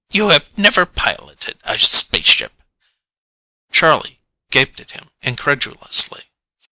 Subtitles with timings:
[0.11, 2.63] You have never piloted a spaceship."
[3.71, 6.23] Charlie gaped at him incredulously.